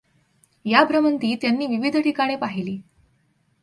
[0.65, 2.79] या भ्रमंतीत त्यांनी विविध ठिकाणे पाहिली.